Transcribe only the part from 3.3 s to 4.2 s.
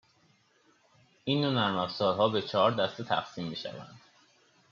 میشوند